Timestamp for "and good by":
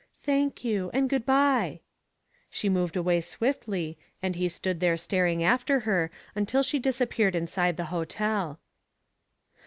0.95-1.81